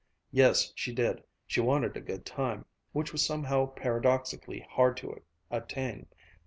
[0.31, 6.07] Yes, she did, she wanted a good time, which was somehow paradoxically hard to attain.